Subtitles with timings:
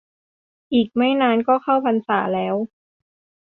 [0.73, 2.55] อีกไม่นานก็เข้าพรรษาแล้ว